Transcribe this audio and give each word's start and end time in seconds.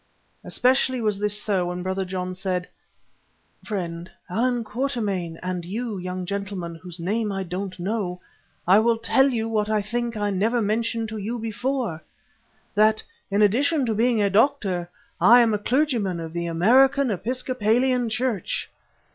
Especially 0.43 0.99
was 0.99 1.19
this 1.19 1.39
so 1.39 1.67
when 1.67 1.83
Brother 1.83 2.05
John 2.05 2.33
said: 2.33 2.67
"Friend, 3.63 4.09
Allan 4.31 4.63
Quatermain, 4.63 5.37
and 5.43 5.63
you, 5.63 5.99
young 5.99 6.25
gentleman, 6.25 6.73
whose 6.73 6.99
name 6.99 7.31
I 7.31 7.43
don't 7.43 7.79
know, 7.79 8.19
I 8.67 8.79
will 8.79 8.97
tell 8.97 9.29
you 9.29 9.47
what 9.47 9.69
I 9.69 9.79
think 9.79 10.17
I 10.17 10.31
never 10.31 10.59
mentioned 10.59 11.07
to 11.09 11.17
you 11.19 11.37
before, 11.37 12.01
that, 12.73 13.03
in 13.29 13.43
addition 13.43 13.85
to 13.85 13.93
being 13.93 14.23
a 14.23 14.29
doctor, 14.31 14.89
I 15.21 15.41
am 15.41 15.53
a 15.53 15.59
clergyman 15.59 16.19
of 16.19 16.33
the 16.33 16.47
American 16.47 17.11
Episcopalian 17.11 18.09
Church. 18.09 18.71